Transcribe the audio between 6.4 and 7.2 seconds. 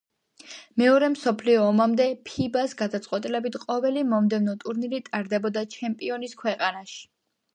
ქვეყანაში.